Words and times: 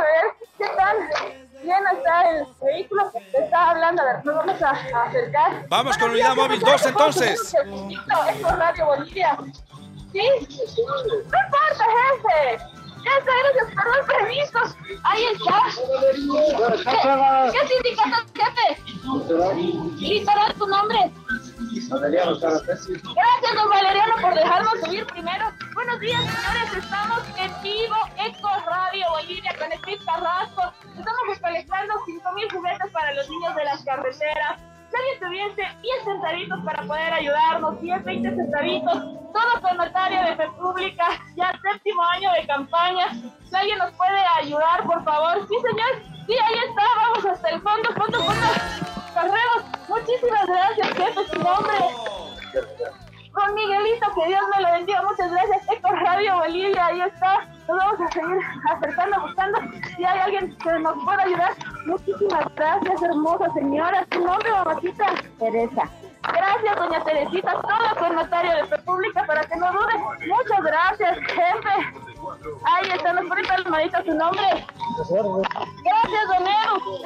a 0.00 0.02
ver 0.02 0.48
qué 0.58 0.66
tal 0.76 1.40
bien 1.62 1.78
está 1.96 2.30
el 2.30 2.46
vehículo. 2.62 3.10
Está 3.32 3.70
hablando, 3.70 4.02
a 4.02 4.04
ver, 4.06 4.24
nos 4.24 4.36
vamos 4.36 4.62
a, 4.62 4.70
acercar. 4.70 5.68
Vamos 5.68 5.98
con 5.98 6.10
unidad 6.10 6.34
móvil 6.36 6.60
2 6.60 6.86
entonces. 6.86 7.54
Es 7.54 8.42
Radio 8.42 8.86
Bolivia. 8.86 9.38
¿Sí? 10.12 10.22
No 10.86 11.14
importa, 11.14 11.84
jefe. 11.96 12.64
Ya 13.02 13.12
está, 13.18 13.32
gracias 13.42 13.74
por 13.74 13.96
los 13.96 14.06
permisos. 14.06 14.76
Ahí 15.04 15.24
está. 15.24 15.58
¿Qué, 16.84 17.58
¿Qué 17.58 17.68
sindicato, 17.68 18.16
jefe? 18.34 18.82
¿Y 19.98 20.24
para 20.24 20.52
tu 20.54 20.66
nombre? 20.66 21.10
Gracias, 21.90 23.54
don 23.54 23.68
Valeriano, 23.68 24.14
por 24.22 24.34
dejarnos 24.34 24.80
subir 24.84 25.04
primero. 25.06 25.46
Buenos 25.74 25.98
días, 25.98 26.20
señores. 26.22 26.84
Estamos 26.84 27.22
en 27.36 27.62
vivo, 27.62 27.96
Eco 28.16 28.48
Radio 28.64 29.06
Bolivia, 29.10 29.52
con 29.58 29.72
Steve 29.78 29.98
Carrasco. 30.06 30.72
Estamos 30.96 31.20
recolectando 31.28 31.94
5.000 32.06 32.52
juguetes 32.52 32.92
para 32.92 33.12
los 33.14 33.28
niños 33.28 33.56
de 33.56 33.64
las 33.64 33.82
carreteras. 33.82 34.60
Si 34.88 34.96
alguien 34.96 35.20
tuviese 35.20 35.62
10 35.82 36.04
centavitos 36.04 36.60
para 36.64 36.82
poder 36.84 37.12
ayudarnos, 37.12 37.80
10, 37.80 38.04
20 38.04 38.36
centavitos, 38.36 38.94
todo 39.32 39.60
con 39.60 39.76
notario 39.76 40.22
de 40.22 40.34
República, 40.36 41.06
ya 41.36 41.52
séptimo 41.60 42.04
año 42.04 42.30
de 42.32 42.46
campaña. 42.46 43.06
Si 43.48 43.56
alguien 43.56 43.78
nos 43.78 43.90
puede 43.92 44.20
ayudar, 44.38 44.84
por 44.84 45.02
favor. 45.02 45.46
Sí, 45.48 45.56
señor. 45.56 46.02
Sí, 46.26 46.34
ahí 46.38 46.58
está. 46.68 46.84
Vamos 46.96 47.26
hasta 47.26 47.48
el 47.48 47.60
fondo, 47.62 47.88
fondo, 47.94 48.22
fondo. 48.22 48.46
Carreros, 49.12 49.69
muchísimas 49.90 50.46
gracias, 50.46 50.88
jefe, 50.88 51.26
su 51.32 51.38
nombre. 51.40 51.74
Con 53.32 53.54
Miguelito, 53.54 54.06
que 54.14 54.26
Dios 54.26 54.42
me 54.54 54.62
lo 54.62 54.72
bendiga. 54.72 55.02
Muchas 55.02 55.30
gracias. 55.30 55.68
Eco 55.70 55.88
Radio 55.88 56.38
Bolivia, 56.38 56.86
ahí 56.86 57.00
está. 57.00 57.46
Nos 57.68 57.76
vamos 57.76 58.00
a 58.00 58.12
seguir 58.12 58.38
acercando, 58.68 59.20
buscando 59.20 59.58
si 59.96 60.04
hay 60.04 60.18
alguien 60.18 60.56
que 60.58 60.78
nos 60.80 61.04
pueda 61.04 61.22
ayudar. 61.22 61.52
Muchísimas 61.86 62.54
gracias, 62.56 63.02
hermosa 63.02 63.52
señora. 63.54 64.04
¿Su 64.12 64.20
nombre, 64.20 64.50
mamacita? 64.50 65.06
Teresa. 65.38 65.82
Gracias, 66.22 66.76
doña 66.76 67.04
Teresita. 67.04 67.52
Todo 67.62 67.96
con 67.98 68.14
notario 68.16 68.52
de 68.52 68.62
República 68.64 69.24
para 69.24 69.42
que 69.42 69.56
no 69.56 69.72
dude. 69.72 70.26
Muchas 70.26 70.62
gracias, 70.62 71.18
jefe. 71.18 72.10
Ahí 72.64 72.90
está, 72.92 73.12
nos 73.12 73.26
pone 73.26 73.42
palmadita 73.44 74.04
su 74.04 74.14
nombre. 74.14 74.66
Gracias, 75.08 76.28
don 76.28 76.46
Edu. 76.46 77.02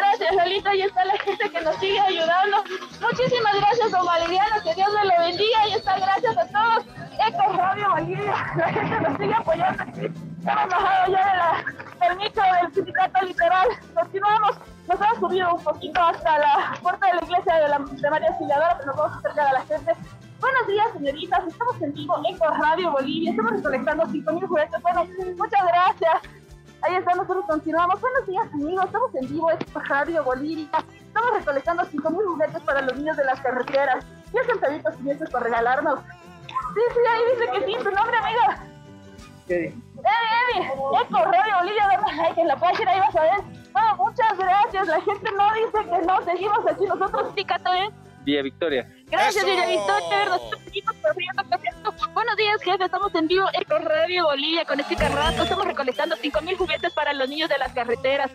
Lalita. 0.54 0.70
Ahí 0.70 0.82
está 0.82 1.04
la 1.04 1.18
gente 1.18 1.50
que 1.50 1.60
nos 1.60 1.76
sigue 1.76 2.00
ayudando. 2.00 2.64
Muchísimas 3.00 3.54
gracias, 3.56 3.90
don 3.90 4.06
Valeriano. 4.06 4.62
Que 4.62 4.74
Dios 4.74 4.88
me 4.92 5.04
lo 5.04 5.24
bendiga. 5.24 5.60
Ahí 5.60 5.72
está, 5.72 5.98
gracias 5.98 6.36
a 6.36 6.46
todos. 6.46 6.86
Eco 7.26 7.52
Radio 7.52 7.90
Bolivia. 7.90 8.52
La 8.56 8.68
gente 8.68 9.00
nos 9.00 9.18
sigue 9.18 9.34
apoyando. 9.34 9.84
Hemos 9.84 10.68
bajado 10.68 11.12
ya 11.12 11.30
de 11.30 11.36
la 11.36 11.64
permiso 11.98 12.40
del 12.42 12.74
sindicato 12.74 13.24
literal. 13.24 13.68
Continuamos. 13.94 14.58
Nos 14.86 15.00
hemos 15.00 15.18
subido 15.18 15.54
un 15.54 15.64
poquito 15.64 16.02
hasta 16.02 16.38
la 16.38 16.78
puerta 16.82 17.06
de 17.06 17.14
la 17.14 17.22
iglesia 17.22 17.54
de, 17.54 17.68
la, 17.68 17.78
de 17.78 18.10
María 18.10 18.28
Auxiliadora, 18.28 18.76
pero 18.76 18.86
nos 18.88 18.96
vamos 18.96 19.18
acercar 19.18 19.46
a 19.48 19.52
la 19.54 19.62
gente. 19.62 19.92
Buenos 20.40 20.66
días, 20.66 20.86
señoritas. 20.92 21.46
Estamos 21.46 21.80
en 21.80 21.94
vivo 21.94 22.20
Eco 22.28 22.46
Radio 22.48 22.92
Bolivia. 22.92 23.30
Estamos 23.30 23.52
recolectando 23.52 24.04
5.000 24.04 24.46
juguetes. 24.46 24.82
Bueno, 24.82 25.06
muchas 25.38 25.66
gracias. 25.66 26.33
Ahí 26.86 26.96
está, 26.96 27.14
nosotros 27.14 27.46
continuamos. 27.46 27.98
Buenos 27.98 28.26
días, 28.26 28.46
amigos. 28.52 28.84
Estamos 28.84 29.14
en 29.14 29.28
vivo 29.28 29.50
Eco 29.50 29.80
Radio 29.80 30.22
Bolivia. 30.22 30.68
Estamos 31.06 31.32
recolectando 31.32 31.82
5.000 31.82 32.24
juguetes 32.26 32.60
para 32.60 32.82
los 32.82 32.96
niños 32.96 33.16
de 33.16 33.24
las 33.24 33.40
carreteras. 33.40 34.04
10 34.32 34.46
centavitos 34.46 34.94
y 35.00 35.32
para 35.32 35.44
regalarnos. 35.44 36.00
Sí, 36.74 36.80
sí, 36.92 37.00
ahí 37.10 37.22
dice 37.32 37.50
que 37.52 37.66
sí. 37.66 37.84
¿Tu 37.84 37.90
nombre, 37.90 38.16
amiga? 38.18 38.64
Eddie. 39.48 39.68
Eddie, 39.68 40.32
Eddie. 40.50 40.66
Eco 41.02 41.24
Radio 41.24 41.56
Bolivia. 41.60 41.88
Dame 41.88 42.16
like 42.16 42.40
en 42.40 42.48
la 42.48 42.56
página. 42.56 42.90
Ahí 42.90 43.00
vas 43.00 43.16
a 43.16 43.22
ver. 43.22 43.40
Bueno, 43.72 43.96
muchas 43.96 44.36
gracias. 44.36 44.86
La 44.88 45.00
gente 45.00 45.30
no 45.32 45.54
dice 45.54 45.90
que 45.90 46.06
no. 46.06 46.22
Seguimos 46.22 46.66
aquí 46.68 46.84
nosotros. 46.84 47.32
Sí, 47.34 47.46
¿eh? 47.48 47.90
Vía 48.24 48.42
Victoria. 48.42 48.92
Gracias, 49.06 49.42
Villa 49.42 49.66
Victoria. 49.66 50.38
Buenos 52.14 52.36
días, 52.36 52.62
jefe. 52.62 52.84
Estamos 52.84 53.12
en 53.16 53.26
vivo 53.26 53.44
en 53.52 53.84
Radio 53.84 54.26
Bolivia 54.26 54.64
con 54.64 54.78
este 54.78 54.94
carrato. 54.94 55.42
Estamos 55.42 55.66
recolectando 55.66 56.16
5.000 56.16 56.56
juguetes 56.56 56.92
para 56.92 57.12
los 57.12 57.28
niños 57.28 57.48
de 57.48 57.58
las 57.58 57.72
carreteras. 57.72 58.30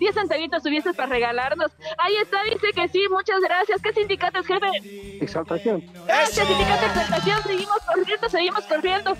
10 0.00 0.12
centavitos 0.12 0.60
tuvieses 0.60 0.96
para 0.96 1.08
regalarnos. 1.08 1.70
Ahí 1.98 2.16
está, 2.16 2.42
dice 2.42 2.72
que 2.74 2.88
sí, 2.88 3.06
muchas 3.08 3.40
gracias. 3.40 3.80
¿Qué 3.80 3.92
sindicato 3.92 4.40
es, 4.40 4.46
jefe? 4.48 5.22
Exaltación. 5.22 5.84
Gracias, 6.04 6.48
sindicato 6.48 6.84
Exaltación. 6.84 7.42
Seguimos 7.44 7.78
corriendo, 7.86 8.28
seguimos 8.28 8.64
corriendo. 8.64 9.16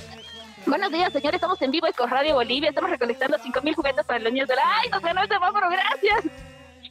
Buenos 0.66 0.90
días, 0.90 1.12
señores. 1.12 1.34
Estamos 1.36 1.62
en 1.62 1.70
vivo 1.70 1.86
con 1.96 2.10
Radio 2.10 2.34
Bolivia. 2.34 2.70
Estamos 2.70 2.90
recolectando 2.90 3.38
5.000 3.38 3.74
juguetes 3.76 4.04
para 4.04 4.18
los 4.18 4.32
niños 4.32 4.48
de 4.48 4.56
la... 4.56 4.62
¡Ay, 4.82 4.90
nos 4.90 5.00
ganó 5.00 5.22
este 5.22 5.38
fósforo! 5.38 5.68
¡Gracias! 5.70 6.24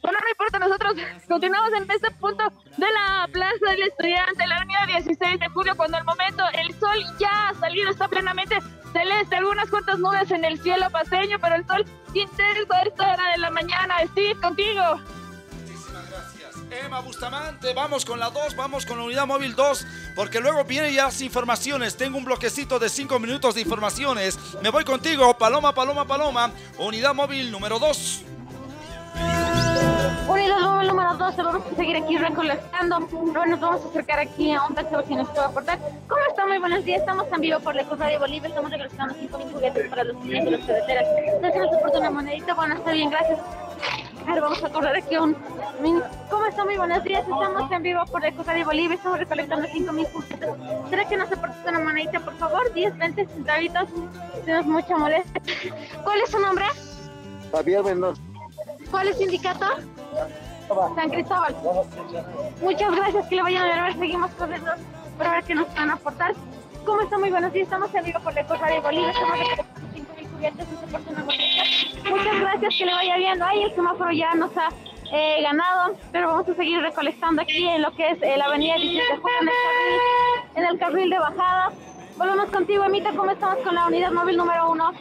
Bueno, 0.02 0.18
no 0.22 0.28
importa, 0.28 0.58
nosotros 0.58 0.94
continuamos 1.28 1.72
en 1.72 1.90
este 1.90 2.10
punto 2.12 2.44
de 2.76 2.86
la 2.92 3.28
Plaza 3.32 3.70
del 3.70 3.82
Estudiante, 3.82 4.46
la 4.46 4.56
avenida 4.56 4.86
16 4.86 5.40
de 5.40 5.48
julio, 5.48 5.76
cuando 5.76 5.96
al 5.96 6.04
momento 6.04 6.42
el 6.52 6.78
sol 6.78 6.98
ya 7.18 7.48
ha 7.48 7.54
salido, 7.54 7.90
está 7.90 8.08
plenamente 8.08 8.58
celeste, 8.92 9.36
algunas 9.36 9.68
cuantas 9.68 9.98
nubes 9.98 10.30
en 10.30 10.44
el 10.44 10.60
cielo 10.60 10.90
paseño, 10.90 11.38
pero 11.40 11.56
el 11.56 11.66
sol 11.66 11.84
intenso 12.14 12.72
a 12.72 12.82
esta 12.82 13.12
hora 13.12 13.30
de 13.32 13.38
la 13.38 13.50
mañana. 13.50 13.94
Steve, 14.12 14.40
contigo. 14.40 14.82
Muchísimas 15.60 16.10
gracias. 16.10 16.36
Emma 16.70 17.00
Bustamante, 17.00 17.72
vamos 17.74 18.04
con 18.04 18.18
la 18.18 18.30
2, 18.30 18.56
vamos 18.56 18.86
con 18.86 18.98
la 18.98 19.04
unidad 19.04 19.26
móvil 19.26 19.54
2, 19.54 19.86
porque 20.14 20.40
luego 20.40 20.64
vienen 20.64 20.94
ya 20.94 21.04
las 21.04 21.20
informaciones. 21.20 21.96
Tengo 21.96 22.18
un 22.18 22.24
bloquecito 22.24 22.78
de 22.78 22.88
5 22.88 23.18
minutos 23.18 23.54
de 23.54 23.60
informaciones. 23.60 24.38
Me 24.62 24.70
voy 24.70 24.84
contigo, 24.84 25.36
Paloma, 25.38 25.74
Paloma, 25.74 26.06
Paloma, 26.06 26.50
unidad 26.78 27.14
móvil 27.14 27.50
número 27.50 27.78
2. 27.78 28.25
Unidad 30.28 30.60
móvil 30.60 30.88
número 30.88 31.14
12, 31.14 31.42
vamos 31.42 31.62
a 31.72 31.76
seguir 31.76 31.96
aquí 31.96 32.18
recolectando. 32.18 32.96
Ahora 32.96 33.46
nos 33.46 33.60
vamos 33.60 33.84
a 33.84 33.88
acercar 33.88 34.18
aquí 34.18 34.52
a 34.52 34.64
un 34.64 34.74
taxi 34.74 34.94
que 35.08 35.14
nos 35.14 35.28
puede 35.28 35.46
aportar. 35.46 35.78
¿Cómo 36.08 36.20
está? 36.28 36.46
Muy 36.46 36.58
buenos 36.58 36.84
días. 36.84 37.00
Estamos 37.00 37.26
en 37.32 37.40
vivo 37.40 37.60
por 37.60 37.76
la 37.76 37.84
Cosa 37.84 38.06
de 38.06 38.18
Bolivia. 38.18 38.48
Estamos 38.48 38.70
recolectando 38.72 39.14
5.000 39.14 39.52
juguetes 39.52 39.88
para 39.88 40.02
los 40.02 40.16
niños 40.16 40.44
de 40.44 40.50
las 40.50 40.66
carreteras. 40.66 41.04
Entonces 41.32 41.60
nos 41.62 41.74
aporta 41.74 41.98
una 42.00 42.10
monedita. 42.10 42.54
Bueno, 42.54 42.74
está 42.74 42.90
bien, 42.90 43.10
gracias. 43.10 43.38
A 44.26 44.32
ver, 44.32 44.42
vamos 44.42 44.64
a 44.64 44.68
correr 44.68 44.96
aquí 44.96 45.16
un... 45.16 45.36
¿Cómo 46.28 46.46
está? 46.46 46.64
Muy 46.64 46.76
buenos 46.76 47.04
días. 47.04 47.20
Estamos 47.20 47.70
en 47.70 47.82
vivo 47.84 48.04
por 48.06 48.20
la 48.20 48.32
Cosa 48.32 48.52
de 48.52 48.64
Bolivia. 48.64 48.96
Estamos 48.96 49.18
recolectando 49.20 49.68
5.000 49.68 50.12
juguetes. 50.12 50.50
¿Será 50.90 51.08
que 51.08 51.16
nos 51.16 51.30
aporta 51.30 51.70
una 51.70 51.78
monedita, 51.78 52.18
por 52.18 52.34
favor? 52.34 52.72
10, 52.72 52.98
20 52.98 53.26
centavitos. 53.26 53.88
Tenemos 54.44 54.66
mucha 54.66 54.96
molestia. 54.96 55.40
¿Cuál 56.02 56.20
es 56.20 56.30
su 56.30 56.40
nombre? 56.40 56.64
Javier 57.52 57.84
Mendoza. 57.84 58.20
¿Cuál 58.90 59.08
es 59.08 59.18
sindicato? 59.18 59.66
San 60.94 61.10
Cristóbal. 61.10 61.56
Muchas 62.60 62.96
gracias, 62.96 63.26
que 63.28 63.36
le 63.36 63.42
vayan 63.42 63.78
a 63.78 63.84
ver. 63.84 63.98
Seguimos 63.98 64.30
corriendo 64.32 64.72
para 65.18 65.32
ver 65.32 65.44
qué 65.44 65.54
nos 65.54 65.74
van 65.74 65.90
a 65.90 65.94
aportar. 65.94 66.34
¿Cómo 66.84 67.00
está? 67.02 67.18
Muy 67.18 67.30
buenos 67.30 67.52
días. 67.52 67.64
Estamos 67.64 67.94
en 67.94 68.04
vivo 68.04 68.20
por 68.20 68.34
la 68.34 68.46
Cosa 68.46 68.66
de 68.66 68.80
Bolivia. 68.80 69.10
Estamos 69.10 69.38
de 69.38 69.44
5.000 69.44 70.30
juguetes 70.32 70.66
y 70.72 70.76
se 70.76 70.86
porta 70.86 71.10
una 71.10 71.24
Muchas 72.10 72.40
gracias, 72.40 72.74
que 72.78 72.86
le 72.86 72.94
vaya 72.94 73.16
bien. 73.16 73.42
Ahí 73.42 73.62
el 73.62 73.74
semáforo 73.74 74.10
ya 74.12 74.34
nos 74.34 74.56
ha 74.56 74.68
eh, 75.12 75.42
ganado, 75.42 75.96
pero 76.12 76.28
vamos 76.28 76.48
a 76.48 76.54
seguir 76.54 76.80
recolectando 76.80 77.42
aquí 77.42 77.66
en 77.68 77.82
lo 77.82 77.92
que 77.92 78.10
es 78.10 78.22
eh, 78.22 78.36
la 78.36 78.46
avenida 78.46 78.74
17 78.74 79.12
de 79.12 79.18
julio, 79.18 79.38
en 79.40 79.48
el, 79.48 79.54
carril, 79.54 80.00
en 80.56 80.64
el 80.64 80.78
carril 80.78 81.10
de 81.10 81.18
bajada. 81.18 81.72
Volvemos 82.16 82.50
contigo, 82.50 82.84
Emita. 82.84 83.10
¿Cómo 83.10 83.30
estamos 83.30 83.58
con 83.58 83.74
la 83.74 83.86
unidad 83.86 84.10
móvil 84.12 84.36
número 84.36 84.70
uno? 84.70 84.92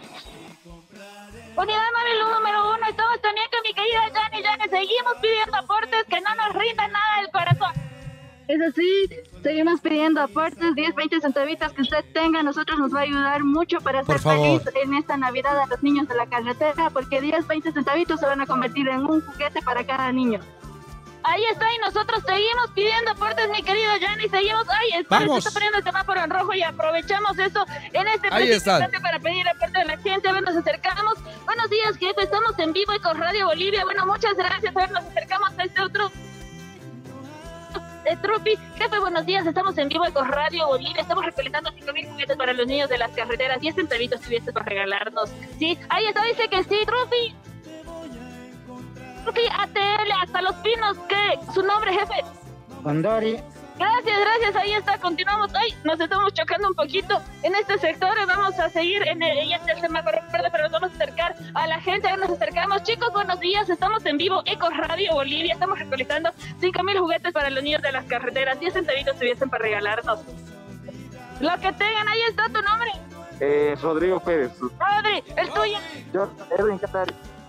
Unidad 1.58 1.88
móvil 1.97 2.36
número 2.36 2.74
uno, 2.74 2.88
estamos 2.90 3.22
también 3.22 3.47
querida 3.75 4.09
Jani. 4.13 4.44
Jani, 4.44 4.69
seguimos 4.69 5.13
pidiendo 5.22 5.58
aportes 5.58 6.03
que 6.09 6.22
no 6.22 6.36
nos 6.36 6.56
rindan 6.56 6.91
nada 6.91 7.22
del 7.22 7.31
corazón. 7.31 7.86
Es 8.47 8.62
así, 8.62 9.09
seguimos 9.41 9.81
pidiendo 9.81 10.22
aportes, 10.22 10.75
10, 10.75 10.94
20 10.94 11.19
centavitas 11.19 11.74
que 11.74 11.81
usted 11.81 12.06
tenga, 12.14 12.44
nosotros 12.44 12.78
nos 12.78 12.94
va 12.94 13.00
a 13.00 13.03
ayudar 13.03 13.44
mucho 13.44 13.81
para 13.81 14.02
hacer 14.02 14.19
feliz 14.19 14.62
en 14.84 14.94
esta 14.94 15.17
Navidad 15.17 15.59
a 15.59 15.66
los 15.66 15.82
niños 15.82 16.08
de 16.08 16.16
la 16.16 16.28
carretera, 16.28 16.91
porque 16.91 17.22
10, 17.22 17.47
20 17.47 17.72
centavitos 17.72 18.20
se 18.20 18.26
van 18.28 18.41
a 18.41 18.46
convertir 18.46 18.88
en 18.88 19.00
un 19.00 19.22
juguete 19.22 19.64
para 19.64 19.84
cada 19.84 20.11
niño. 20.11 20.41
Ahí 21.28 21.44
está, 21.46 21.66
y 21.74 21.78
nosotros 21.80 22.22
seguimos 22.24 22.70
pidiendo 22.76 23.12
aportes, 23.12 23.50
mi 23.50 23.64
querido 23.64 23.98
Yanni, 23.98 24.30
seguimos, 24.30 24.70
ahí 24.70 25.00
está, 25.00 25.20
se 25.20 25.38
está 25.38 25.52
poniendo 25.52 25.80
el 25.80 25.84
semáforo 25.84 26.24
en 26.24 26.30
rojo 26.30 26.54
y 26.54 26.62
aprovechamos 26.62 27.40
eso 27.40 27.66
en 27.94 28.08
este 28.08 28.54
instante 28.54 29.00
para 29.00 29.20
pedir 29.20 29.48
aporte 29.50 29.80
de 29.80 29.86
la 29.86 29.98
gente, 29.98 30.30
a 30.30 30.34
ver, 30.34 30.44
nos 30.44 30.56
acercamos. 30.56 31.16
Buenos 31.46 31.70
días, 31.72 31.98
jefe, 31.98 32.22
estamos 32.22 32.58
en 32.60 32.74
vivo 32.74 32.94
y 32.94 33.00
con 33.00 33.18
Radio 33.18 33.48
Bolivia, 33.48 33.84
bueno, 33.86 34.06
muchas 34.06 34.36
gracias, 34.36 34.76
a 34.76 34.80
ver, 34.80 34.92
nos 34.92 35.04
acercamos 35.04 35.50
a 35.58 35.64
este 35.64 35.82
otro 35.82 36.12
de 38.04 38.16
Trupi. 38.18 38.56
Jefe, 38.78 39.00
buenos 39.00 39.26
días. 39.26 39.48
Estamos 39.48 39.76
en 39.80 39.90
vivo 39.90 40.06
con 40.14 40.28
Radio 40.28 40.68
Bolivia. 40.68 41.02
Estamos 41.02 41.26
recolectando 41.26 41.72
5.000 41.72 42.12
juguetes 42.12 42.38
para 42.38 42.54
los 42.54 42.68
niños 42.68 42.88
de 42.88 43.00
las 43.00 43.10
carreteras. 43.12 43.60
10 43.60 43.74
centavitos 43.74 44.22
tuviste 44.22 44.54
para 44.54 44.66
regalarnos. 44.66 45.32
Sí, 45.58 45.78
ahí 45.90 46.06
está, 46.06 46.24
dice 46.24 46.48
que 46.48 46.64
sí, 46.64 46.86
Trupi. 46.86 47.36
ATL 49.28 50.12
hasta 50.22 50.42
Los 50.42 50.56
Pinos, 50.58 50.98
¿qué? 51.10 51.40
¿Su 51.54 51.64
nombre, 51.64 51.92
jefe? 51.94 52.14
Bandari. 52.82 53.40
Gracias, 53.78 54.20
gracias, 54.20 54.56
ahí 54.56 54.74
está, 54.74 54.98
continuamos. 55.00 55.54
Ay, 55.54 55.76
nos 55.84 56.00
estamos 56.00 56.34
chocando 56.34 56.70
un 56.70 56.76
poquito 56.76 57.22
en 57.44 57.56
este 57.56 57.78
sector, 57.78 58.16
vamos 58.26 58.58
a 58.58 58.70
seguir 58.70 59.06
en 59.06 59.22
el, 59.22 59.38
en 59.38 59.70
el 59.70 59.82
semáforo 59.82 60.20
verde, 60.32 60.48
pero 60.50 60.64
nos 60.64 60.72
vamos 60.72 60.92
a 60.92 60.96
acercar 60.96 61.36
a 61.54 61.68
la 61.68 61.82
gente. 61.82 62.08
Ahora 62.08 62.26
nos 62.28 62.38
acercamos. 62.38 62.84
Chicos, 62.84 63.12
buenos 63.12 63.40
días. 63.42 63.70
Estamos 63.70 64.06
en 64.06 64.18
vivo, 64.18 64.44
Eco 64.46 64.70
Radio 64.70 65.14
Bolivia. 65.14 65.54
Estamos 65.54 65.78
recolectando 65.78 66.32
5 66.62 66.84
mil 66.84 67.00
juguetes 67.00 67.34
para 67.34 67.50
los 67.50 67.64
niños 67.64 67.82
de 67.82 67.92
las 67.92 68.06
carreteras. 68.06 68.60
10 68.60 68.74
centavitos 68.74 69.18
tuviesen 69.18 69.50
para 69.50 69.64
regalarnos. 69.64 70.20
Lo 71.42 71.52
que 71.60 71.74
tengan, 71.74 72.08
ahí 72.08 72.22
está 72.30 72.48
tu 72.48 72.62
nombre. 72.62 72.92
Eh, 73.42 73.76
Rodrigo 73.82 74.22
Pérez. 74.22 74.54
Rodri, 74.60 75.22
el 75.36 75.50
tuyo. 75.50 75.78
Yo, 76.14 76.30
Edwin. 76.58 76.80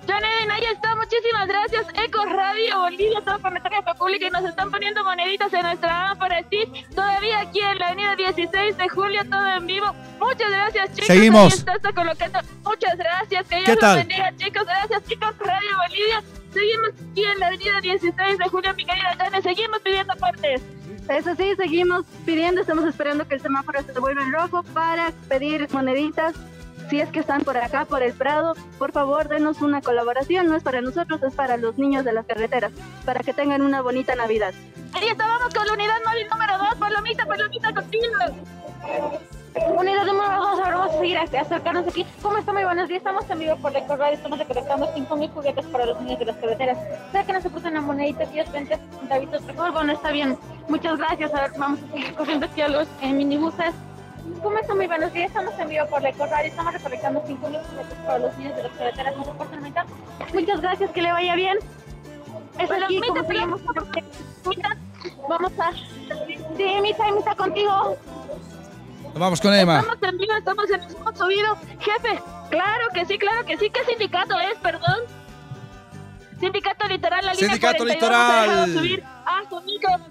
John 0.06 0.24
Eden, 0.24 0.50
ahí 0.50 0.64
está, 0.72 0.94
muchísimas 0.94 1.48
gracias. 1.48 1.86
Eco 1.94 2.24
Radio 2.24 2.80
Bolivia, 2.80 3.20
todo 3.24 3.38
por 3.38 3.50
nuestra 3.52 3.94
pública 3.94 4.26
y 4.26 4.30
nos 4.30 4.44
están 4.44 4.70
poniendo 4.70 5.02
moneditas 5.04 5.52
en 5.52 5.62
nuestra 5.62 6.14
para 6.18 6.42
ti. 6.44 6.64
Todavía 6.94 7.40
aquí 7.40 7.60
en 7.60 7.78
la 7.78 7.88
avenida 7.88 8.16
16 8.16 8.76
de 8.76 8.88
julio, 8.88 9.22
todo 9.28 9.46
en 9.48 9.66
vivo. 9.66 9.86
Muchas 10.18 10.50
gracias, 10.50 10.90
chicos. 10.90 11.06
Seguimos. 11.06 11.52
Ahí 11.52 11.58
está, 11.58 11.72
está 11.74 11.92
colocando. 11.92 12.38
Muchas 12.64 12.96
gracias. 12.96 13.46
Que 13.48 13.56
Dios 13.56 13.64
¿Qué 13.66 13.72
los 13.72 13.80
tal? 13.80 13.96
bendiga, 13.98 14.32
chicos. 14.36 14.64
Gracias, 14.64 15.04
chicos. 15.04 15.38
Radio 15.38 15.70
Bolivia. 15.88 16.22
Seguimos 16.52 16.88
aquí 17.10 17.24
en 17.24 17.38
la 17.40 17.46
avenida 17.48 17.80
16 17.80 18.38
de 18.38 18.48
julio, 18.48 18.74
mi 18.74 18.84
querida 18.86 19.16
Jane. 19.18 19.42
Seguimos 19.42 19.80
pidiendo 19.80 20.14
partes. 20.16 20.62
Eso 21.08 21.34
sí, 21.36 21.54
seguimos 21.56 22.04
pidiendo, 22.24 22.60
estamos 22.62 22.84
esperando 22.84 23.28
que 23.28 23.36
el 23.36 23.40
semáforo 23.40 23.80
se 23.82 24.00
vuelva 24.00 24.22
en 24.22 24.32
rojo 24.32 24.62
para 24.74 25.12
pedir 25.28 25.68
moneditas. 25.72 26.34
Si 26.88 27.00
es 27.00 27.08
que 27.10 27.20
están 27.20 27.42
por 27.42 27.56
acá, 27.56 27.84
por 27.84 28.02
el 28.02 28.12
Prado, 28.12 28.54
por 28.78 28.92
favor, 28.92 29.28
denos 29.28 29.60
una 29.60 29.80
colaboración. 29.80 30.46
No 30.46 30.54
es 30.54 30.62
para 30.62 30.80
nosotros, 30.80 31.20
es 31.22 31.34
para 31.34 31.56
los 31.56 31.76
niños 31.78 32.04
de 32.04 32.12
las 32.12 32.26
carreteras, 32.26 32.72
para 33.04 33.20
que 33.20 33.32
tengan 33.32 33.62
una 33.62 33.82
bonita 33.82 34.14
Navidad. 34.14 34.54
Ahí 34.92 35.08
estábamos 35.08 35.52
con 35.52 35.66
la 35.66 35.72
unidad 35.72 35.98
móvil 36.06 36.28
número 36.28 36.58
2. 36.58 36.74
Palomita, 36.76 37.26
palomita, 37.26 37.74
contigo. 37.74 38.04
Unidad 39.76 40.04
número 40.04 40.36
2, 40.36 40.60
ahora 40.60 40.76
vamos 40.76 40.94
a 40.94 40.98
seguir 40.98 41.18
a 41.18 41.22
acercarnos 41.22 41.88
aquí. 41.88 42.06
¿Cómo 42.22 42.38
está? 42.38 42.52
Muy 42.52 42.64
buenos 42.64 42.88
días. 42.88 42.98
Estamos 42.98 43.28
en 43.30 43.38
vivo 43.40 43.56
por 43.56 43.72
la 43.72 43.80
Radio. 43.80 44.14
Estamos 44.14 44.38
recolectando 44.38 44.86
5.000 44.94 45.32
juguetes 45.32 45.66
para 45.66 45.86
los 45.86 46.00
niños 46.00 46.18
de 46.20 46.24
las 46.26 46.36
carreteras. 46.36 46.78
¿Será 47.10 47.24
que 47.24 47.32
nos 47.32 47.42
se 47.42 47.50
puso 47.50 47.68
una 47.68 47.80
monedita 47.80 48.26
10, 48.26 48.52
20 48.52 48.78
centavitos? 49.00 49.42
Por 49.42 49.54
favor, 49.56 49.72
bueno, 49.72 49.92
está 49.92 50.12
bien. 50.12 50.38
Muchas 50.68 50.98
gracias. 50.98 51.34
A 51.34 51.42
ver, 51.42 51.52
vamos 51.58 51.80
a 51.82 51.92
seguir 51.92 52.14
corriendo 52.14 52.46
aquí 52.46 52.60
a 52.60 52.68
los 52.68 52.86
eh, 53.00 53.12
minibuses. 53.12 53.74
¿Cómo 54.42 54.58
está? 54.58 54.74
Muy 54.74 54.86
buenos 54.86 55.12
días. 55.12 55.28
Estamos 55.28 55.58
en 55.58 55.68
vivo 55.68 55.86
por 55.86 56.02
la 56.02 56.10
Radio. 56.10 56.50
Estamos 56.50 56.72
recolectando 56.72 57.22
5.000 57.22 57.38
juguetes 57.38 57.98
para 58.04 58.18
los 58.18 58.36
niños 58.36 58.56
de 58.56 58.62
las 58.62 58.72
carreteras. 58.72 59.16
¿Nos 59.16 59.26
reportan 59.26 59.62
mitad? 59.62 59.86
Muchas 60.32 60.60
gracias. 60.60 60.90
Que 60.90 61.02
le 61.02 61.12
vaya 61.12 61.34
bien. 61.34 61.58
Es 62.58 62.68
Pero, 62.68 62.84
aquí, 62.84 63.00
Mita, 63.00 63.24
seguimos. 63.26 63.60
Mita, 64.46 64.76
Vamos 65.28 65.52
a... 65.58 65.72
Sí, 65.72 66.80
Mita, 66.80 67.12
Mita, 67.12 67.34
contigo. 67.34 67.96
Vamos 69.14 69.40
con 69.40 69.54
Emma. 69.54 69.80
Estamos 69.80 70.02
en 70.02 70.18
vivo, 70.18 70.32
estamos 70.34 70.70
en 70.70 70.80
hemos 70.82 71.18
subido. 71.18 71.56
Jefe, 71.80 72.22
claro 72.50 72.88
que 72.92 73.06
sí, 73.06 73.18
claro 73.18 73.46
que 73.46 73.56
sí. 73.56 73.70
¿Qué 73.70 73.84
sindicato 73.84 74.38
es, 74.38 74.58
perdón? 74.58 75.00
Sindicato 76.38 76.86
Litoral, 76.86 77.24
la 77.24 77.32
línea 77.32 77.48
Sindicato 77.48 77.78
42, 77.78 77.94
Litoral. 77.94 79.15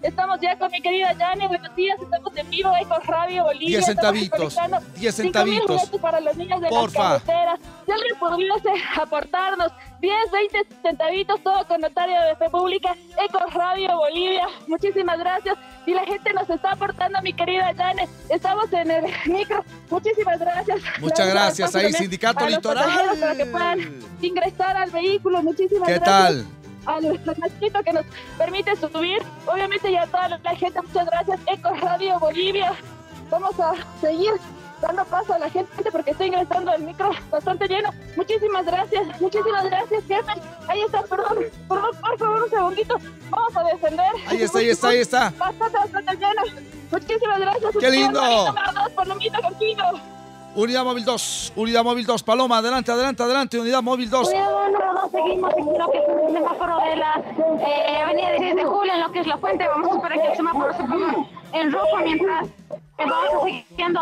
Estamos 0.01 0.39
ya 0.39 0.57
con 0.57 0.71
mi 0.71 0.81
querida 0.81 1.11
Yane. 1.13 1.47
Buenos 1.47 1.75
días, 1.75 1.97
estamos 2.01 2.35
en 2.37 2.49
vivo, 2.49 2.71
Eco 2.79 2.95
Radio 3.05 3.43
Bolivia. 3.43 3.79
10 3.79 3.89
Estamos 3.89 4.11
centavitos, 4.19 4.55
recolectando 4.55 4.99
10 4.99 5.13
5.000 5.19 5.23
centavitos. 5.23 5.89
para 6.01 6.19
los 6.21 6.37
niños 6.37 6.61
de 6.61 6.69
Porfa. 6.69 7.09
las 7.13 7.23
carreteras. 7.23 7.59
Si 7.85 7.91
alguien 7.91 8.15
pudiese 8.19 8.69
aportarnos 9.01 9.71
10, 9.99 10.13
20 10.31 10.67
centavitos, 10.81 11.43
todo 11.43 11.67
con 11.67 11.81
notario 11.81 12.21
de 12.21 12.35
fe 12.37 12.49
pública, 12.49 12.95
Eco 13.23 13.39
Radio 13.53 13.97
Bolivia. 13.97 14.47
Muchísimas 14.67 15.19
gracias. 15.19 15.57
Y 15.85 15.93
la 15.93 16.05
gente 16.05 16.33
nos 16.33 16.49
está 16.49 16.71
aportando, 16.71 17.19
mi 17.21 17.33
querida 17.33 17.71
Yane. 17.73 18.07
Estamos 18.29 18.71
en 18.71 18.89
el 18.91 19.05
micro. 19.25 19.63
Muchísimas 19.89 20.39
gracias. 20.39 20.81
Muchas 20.99 21.27
gracias. 21.27 21.75
Ahí, 21.75 21.91
Sindicato 21.91 22.47
Litoral. 22.47 23.19
Para 23.19 23.35
que 23.35 23.45
puedan 23.47 23.99
ingresar 24.21 24.77
al 24.77 24.91
vehículo. 24.91 25.41
Muchísimas 25.43 25.87
¿Qué 25.87 25.95
gracias 25.99 26.05
tal? 26.05 26.45
A 26.85 27.01
nuestro 27.01 27.33
machito 27.37 27.83
que 27.83 27.93
nos 27.93 28.05
permite 28.37 28.75
subir. 28.75 29.21
Obviamente 29.45 29.91
ya 29.91 30.03
a 30.03 30.07
toda 30.07 30.29
la 30.29 30.55
gente, 30.55 30.81
muchas 30.81 31.05
gracias. 31.05 31.39
Eco 31.47 31.69
Radio 31.81 32.19
Bolivia. 32.19 32.73
Vamos 33.29 33.59
a 33.59 33.73
seguir 34.01 34.33
dando 34.81 35.03
paso 35.05 35.33
a 35.33 35.39
la 35.39 35.49
gente 35.49 35.91
porque 35.91 36.11
está 36.11 36.25
ingresando 36.25 36.73
el 36.73 36.83
micro 36.83 37.11
bastante 37.29 37.67
lleno. 37.67 37.89
Muchísimas 38.15 38.65
gracias, 38.65 39.21
muchísimas 39.21 39.65
gracias, 39.65 40.03
jefe. 40.07 40.31
Ahí 40.67 40.81
está, 40.81 41.01
perdón, 41.03 41.37
perdón, 41.67 41.91
por 42.01 42.17
favor, 42.19 42.43
un 42.43 42.49
segundito. 42.49 42.95
Vamos 43.29 43.57
a 43.57 43.63
descender. 43.63 44.11
Ahí 44.27 44.41
está, 44.41 44.59
ahí 44.59 44.69
está, 44.69 44.87
ahí 44.89 44.99
está. 44.99 45.33
Bastante, 45.37 45.77
bastante 45.77 46.13
lleno. 46.13 46.41
Muchísimas 46.91 47.39
gracias. 47.39 47.75
¡Qué 47.79 47.89
lindo! 47.89 48.21
Contigo. 49.41 50.14
Unidad 50.55 50.85
móvil 50.85 51.03
2. 51.03 51.53
Unidad 51.57 51.83
móvil 51.83 52.05
2. 52.05 52.23
Paloma, 52.23 52.59
adelante, 52.59 52.91
adelante, 52.91 53.23
adelante. 53.23 53.59
Unidad 53.59 53.81
móvil 53.81 54.09
2. 54.09 54.27
Unidad 54.29 54.67
número 54.67 54.93
2, 54.93 55.11
seguimos 55.11 55.53
en 55.57 55.65
lo 55.77 55.91
que 55.91 55.97
es 55.97 56.03
el 56.07 56.33
semáforo 56.33 56.79
de 56.79 56.95
la 56.95 57.23
eh, 57.67 58.01
avenida 58.01 58.29
16 58.29 58.55
de 58.55 58.63
julio, 58.63 58.93
en 58.93 59.01
lo 59.01 59.11
que 59.11 59.19
es 59.19 59.27
la 59.27 59.37
fuente. 59.37 59.67
Vamos 59.67 59.91
a 59.91 59.95
esperar 59.95 60.21
que 60.21 60.27
el 60.27 60.35
semáforo 60.37 60.73
se 60.73 60.83
ponga 60.83 61.15
en 61.51 61.71
rojo 61.71 61.97
mientras 61.97 62.47
eh, 62.47 62.51
vamos 62.97 63.33
a 63.33 63.43
seguir 63.43 63.65
viendo 63.75 64.01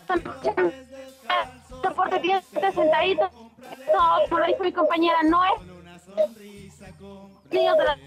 están 0.00 0.22
soporte 1.82 2.18
10. 2.20 2.44
Esto, 2.54 2.82
como 4.28 4.40
lo 4.40 4.46
dijo 4.46 4.62
mi 4.62 4.72
compañera 4.72 5.22
Noé, 5.24 5.48
niños 7.50 7.76
de 7.78 7.84
las 7.84 7.98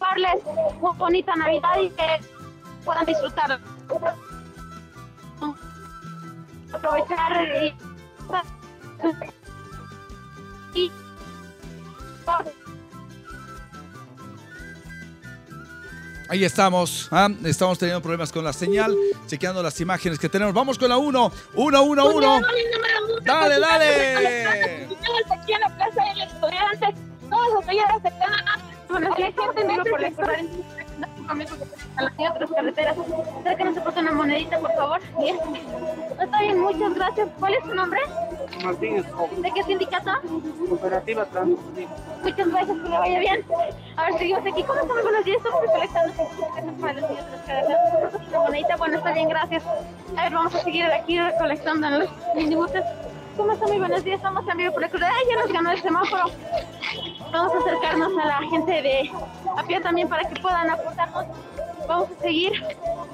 darles 0.00 0.42
una 0.80 0.90
bonita 0.92 1.36
Navidad 1.36 1.74
que 1.76 2.20
puedan. 2.84 3.06
Aprovechar 6.72 7.48
y 7.62 7.74
y 10.74 10.92
Ahí 16.28 16.44
estamos. 16.44 17.08
ah, 17.12 17.28
Estamos 17.44 17.78
teniendo 17.78 18.02
problemas 18.02 18.32
con 18.32 18.42
la 18.44 18.52
señal. 18.52 18.96
Chequeando 19.26 19.62
las 19.62 19.80
imágenes 19.80 20.18
que 20.18 20.28
tenemos. 20.28 20.52
Vamos 20.52 20.76
con 20.76 20.88
la 20.88 20.96
1. 20.96 21.32
1, 21.54 21.82
1, 21.82 22.06
1. 22.06 22.40
Dale, 23.22 23.60
dale. 23.60 24.88
Aquí 25.30 25.52
en 25.52 25.60
la 25.60 25.76
plaza 25.76 26.02
del 26.02 26.22
estudiante. 26.22 26.94
Todos 27.30 27.54
los 27.54 27.64
si 29.16 29.22
hay 29.22 29.32
gente 29.32 29.60
en 29.60 29.68
vivo 29.68 29.82
por 29.90 30.00
la 30.00 30.08
escuela, 31.32 31.72
a 31.96 32.02
las 32.02 32.30
otras 32.34 32.50
carreteras. 32.50 32.96
¿Será 33.42 33.56
que 33.56 33.64
nos 33.64 33.76
aporta 33.76 34.00
una 34.00 34.12
monedita, 34.12 34.58
por 34.58 34.72
favor? 34.72 35.00
Bien. 35.18 35.36
Está 36.20 36.40
bien, 36.40 36.60
muchas 36.60 36.94
gracias. 36.94 37.28
¿Cuál 37.38 37.54
es 37.54 37.64
su 37.64 37.74
nombre? 37.74 38.00
Martínez, 38.64 39.04
¿De 39.38 39.52
qué 39.52 39.62
sindicato? 39.64 40.10
Cooperativa 40.68 41.24
Transporte. 41.26 41.88
Muchas 42.22 42.48
gracias, 42.48 42.78
que 42.78 42.88
le 42.88 42.98
vaya 42.98 43.18
bien. 43.18 43.44
A 43.96 44.04
ver, 44.04 44.18
seguimos 44.18 44.40
aquí. 44.40 44.62
¿Cómo 44.62 44.80
estamos? 44.80 45.02
Buenos 45.02 45.24
días. 45.24 45.36
Estamos 45.38 45.60
recolectando 45.62 46.72
para 46.80 46.92
los 46.94 47.10
niños 47.10 47.24
de 47.24 47.32
las 47.32 47.46
carreteras. 47.46 48.14
Una 48.28 48.38
monedita, 48.40 48.76
bueno, 48.76 48.98
está 48.98 49.12
bien, 49.12 49.28
gracias. 49.28 49.62
A 50.16 50.22
ver, 50.22 50.32
vamos 50.32 50.54
a 50.54 50.58
seguir 50.60 50.84
aquí 50.86 51.20
recolectando 51.20 51.86
en 51.86 51.98
los 52.00 52.08
minibuses. 52.34 52.84
¿Cómo 53.36 53.52
están? 53.52 53.68
Muy 53.68 53.78
buenos 53.78 54.02
días. 54.02 54.16
Estamos 54.16 54.48
en 54.48 54.56
vivo 54.56 54.72
por 54.72 54.82
la. 54.82 54.88
Ay, 55.08 55.24
ya 55.28 55.42
nos 55.42 55.52
ganó 55.52 55.70
el 55.70 55.82
semáforo. 55.82 56.24
Vamos 57.32 57.52
a 57.54 57.58
acercarnos 57.58 58.12
a 58.18 58.26
la 58.26 58.38
gente 58.50 58.72
de 58.82 59.10
a 59.56 59.62
pie 59.62 59.80
también 59.80 60.08
para 60.08 60.28
que 60.28 60.40
puedan 60.40 60.70
aportarnos. 60.70 61.26
Vamos 61.88 62.08
a 62.10 62.22
seguir. 62.22 62.52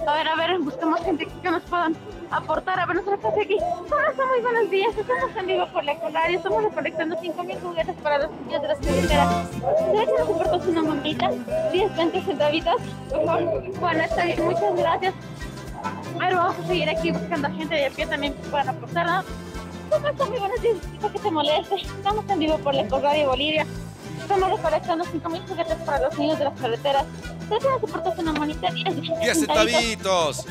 A 0.07 0.15
ver, 0.15 0.29
a 0.29 0.35
ver, 0.37 0.59
buscamos 0.61 1.01
gente 1.01 1.27
que 1.27 1.51
nos 1.51 1.63
puedan 1.65 1.97
aportar. 2.31 2.81
A 2.81 2.87
ver, 2.87 2.97
nosotros 2.97 3.21
aquí. 3.41 3.57
¿Cómo 3.59 4.01
están? 4.11 4.29
Muy 4.29 4.41
buenos 4.41 4.71
días. 4.71 4.97
Estamos 4.97 5.37
en 5.37 5.47
vivo 5.47 5.67
por 5.73 5.85
la 5.85 5.95
radio. 5.95 6.39
Estamos 6.39 6.65
recolectando 6.65 7.17
5.000 7.17 7.61
juguetes 7.61 7.97
para 8.03 8.19
los 8.19 8.31
niños 8.31 8.63
de 8.63 8.69
las 8.69 8.79
carreteras. 8.79 9.49
¿Será 9.51 10.07
que 10.07 10.13
nos 10.13 10.21
aportas 10.21 10.67
una 10.67 10.83
monedita? 10.83 11.31
10, 11.73 11.97
20 11.97 12.23
centavitos. 12.23 12.83
Bueno, 13.81 14.03
está 14.03 14.25
bien. 14.25 14.45
Muchas 14.45 14.77
gracias. 14.77 15.15
A 16.15 16.19
ver, 16.19 16.37
vamos 16.37 16.59
a 16.59 16.67
seguir 16.67 16.89
aquí 16.89 17.11
buscando 17.11 17.49
gente 17.51 17.75
de 17.75 17.87
a 17.87 17.91
pie 17.91 18.07
también 18.07 18.35
que 18.35 18.49
puedan 18.49 18.69
aportar. 18.69 19.07
¿no? 19.07 19.25
¿Cómo? 19.91 20.31
Muy 20.31 20.39
buenos 20.39 20.63
días. 20.63 20.75
Disculpa 20.81 21.13
que 21.13 21.19
te 21.19 21.31
moleste. 21.31 21.75
Estamos 21.75 22.29
en 22.29 22.39
vivo 22.39 22.59
por 22.59 22.75
la 22.75 22.85
Radio 22.85 23.29
Bolivia. 23.29 23.67
Estamos 24.23 24.51
recolectando 24.51 25.05
5.000 25.05 25.49
juguetes 25.49 25.77
para 25.85 26.01
los 26.01 26.19
niños 26.19 26.39
de 26.39 26.45
las 26.45 26.61
carreteras. 26.61 27.05
¿Será 27.49 27.61
que 27.61 27.69
nos 27.69 27.83
aportas 27.83 28.19
una 28.19 28.33
monita? 28.33 28.71
10, 28.71 29.21
10 29.21 29.39
centavitos. 29.41 30.47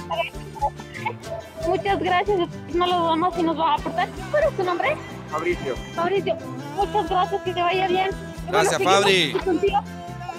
Muchas 1.68 2.00
gracias. 2.00 2.50
No 2.74 2.88
lo 2.88 2.98
dudamos 3.00 3.38
y 3.38 3.44
nos 3.44 3.60
va 3.60 3.72
a 3.72 3.76
aportar. 3.76 4.10
¿Cuál 4.30 4.44
es 4.44 4.58
tu 4.58 4.64
nombre? 4.64 4.98
Fabricio. 5.30 5.76
Fabricio. 5.96 6.38
Muchas 6.76 7.10
gracias. 7.10 7.42
Que 7.44 7.54
te 7.54 7.62
vaya 7.62 7.88
bien. 7.88 8.12
Gracias, 8.50 8.78
seguimos 8.78 8.96
Fabri. 8.96 9.34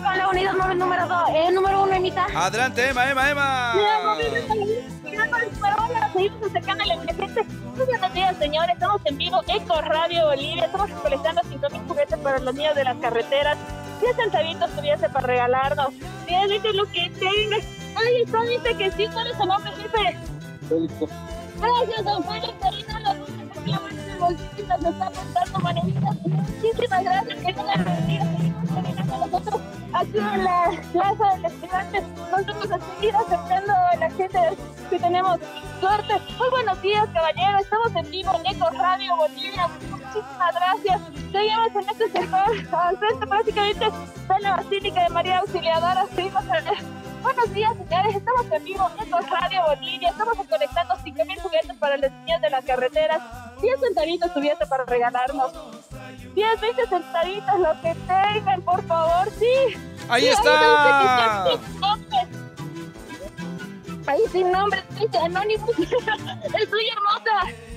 Con 0.03 0.19
la 0.19 0.29
unidad 0.29 0.55
móvil 0.55 0.79
número 0.79 1.07
2. 1.07 1.19
Eh, 1.35 1.53
número 1.53 1.83
1, 1.85 1.93
Emita. 1.95 2.27
Adelante, 2.35 2.89
Emma, 2.89 3.11
Emma, 3.11 3.31
Emma. 3.31 3.75
Seguimos 6.13 6.43
acercando 6.51 6.85
a 6.85 6.87
la 6.87 6.95
gente. 7.03 7.45
Muy 7.77 7.87
buenos 7.87 8.13
días, 8.13 8.37
señores. 8.37 8.75
Estamos 8.75 9.01
en 9.05 9.17
vivo, 9.17 9.41
Eco 9.49 9.81
Radio 9.81 10.27
Bolivia. 10.27 10.67
Estamos 10.67 10.91
recolectando 10.91 11.41
5.000 11.43 11.51
juguetes 11.51 11.52
para 12.23 12.39
los 12.39 12.55
niños 12.55 12.75
de 12.75 12.85
las 12.85 12.97
carreteras. 12.99 13.59
10 14.01 14.17
centavitos 14.17 14.71
tuviese 14.71 15.09
para 15.09 15.27
regalarnos. 15.27 15.91
10 16.27 16.49
dice 16.49 16.73
lo 16.73 16.85
que 16.87 17.11
tengas. 17.11 17.65
Ay, 17.95 18.23
está, 18.25 18.43
dice 18.43 18.77
que 18.77 18.91
sí. 18.93 19.07
¿Cuál 19.13 19.27
es 19.29 19.37
su 19.37 19.47
nombre, 19.47 19.71
jefe? 19.73 20.19
Félix 20.69 20.95
Gracias, 21.61 22.05
don 22.05 22.25
Félix. 22.25 22.55
Ahorita 22.63 23.01
lo 23.01 23.15
definitivamente 23.15 24.17
Bolivia 24.19 24.77
nos 24.79 24.93
está 24.93 25.07
aportando 25.07 25.59
moneditas. 25.61 26.17
Muchísimas 26.27 27.05
gracias, 27.05 27.39
que 27.39 27.53
las 27.53 27.85
bendiga. 27.85 28.25
Nosotros 29.19 29.61
aquí 29.93 30.19
en 30.19 30.45
la 30.45 30.71
Plaza 30.93 31.35
del 31.35 31.45
Estudiante 31.45 32.01
nos 32.01 32.47
vamos 32.47 32.71
a 32.71 32.95
seguir 32.95 33.15
acercando 33.15 33.73
a 33.73 33.97
la 33.97 34.11
gente 34.11 34.39
que 34.91 34.99
tenemos 34.99 35.39
suerte. 35.81 36.15
Muy 36.39 36.51
buenos 36.51 36.83
días, 36.83 37.09
caballero. 37.13 37.59
Estamos 37.59 37.95
en 37.97 38.11
vivo 38.11 38.33
en 38.35 38.57
Eco 38.57 38.71
Radio 38.71 39.17
Bolivia. 39.17 39.69
Muchísimas 39.91 40.55
gracias. 40.55 41.12
Seguimos 41.33 41.69
en 41.75 41.89
este 41.89 42.11
sector, 42.11 42.75
al 42.77 42.99
frente 42.99 43.27
prácticamente 43.27 43.87
de 43.87 44.41
la 44.41 44.57
Basílica 44.57 45.03
de 45.03 45.09
María 45.09 45.39
Auxiliadora. 45.39 46.07
Seguimos 46.15 46.43
en 46.45 47.23
Buenos 47.23 47.55
días, 47.55 47.73
señores. 47.77 48.17
Estamos 48.17 48.53
en 48.53 48.65
vivo 48.65 48.91
en 49.01 49.11
Radio 49.11 49.63
Bolivia. 49.67 50.11
Estamos 50.11 50.37
conectando 50.37 50.95
5.000 50.95 51.41
juguetes 51.41 51.77
para 51.79 51.97
las 51.97 52.13
niñas 52.13 52.43
de 52.43 52.51
las 52.51 52.65
carreteras. 52.67 53.23
10 53.63 53.81
centavitos 53.81 54.35
tuviese 54.35 54.67
para 54.67 54.85
regalarnos. 54.85 55.53
10, 56.35 56.61
20 56.61 56.87
centavitos, 56.87 57.61
lo 57.61 57.81
que 57.81 57.95
tengan, 57.95 58.61
por 58.63 58.85
favor. 58.87 59.31
Sí. 59.39 59.79
Ahí 60.11 60.29
está. 60.29 61.47
Ahí 64.07 64.21
sin 64.31 64.53
nombre, 64.53 64.83
dice 65.01 65.17
Anonymous. 65.17 65.79
Estoy 65.79 66.89
hermosa. 66.89 67.72